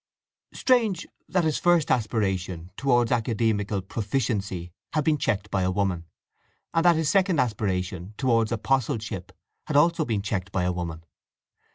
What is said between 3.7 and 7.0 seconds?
proficiency—had been checked by a woman, and that